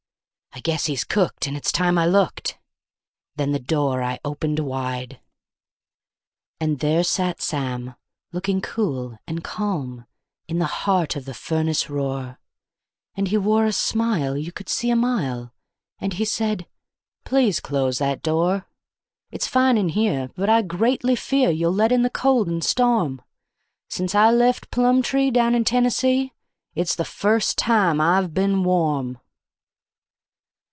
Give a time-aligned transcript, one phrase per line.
[0.53, 2.59] I guess he's cooked, and it's time I looked";...
[3.37, 5.19] then the door I opened wide.
[6.59, 7.95] And there sat Sam,
[8.33, 10.05] looking cool and calm,
[10.49, 12.37] in the heart of the furnace roar;
[13.15, 15.53] And he wore a smile you could see a mile,
[15.99, 16.67] and he said:
[17.23, 18.67] "Please close that door.
[19.31, 23.21] It's fine in here, but I greatly fear you'll let in the cold and storm
[23.87, 26.33] Since I left Plumtree, down in Tennessee,
[26.75, 29.17] it's the first time I've been warm."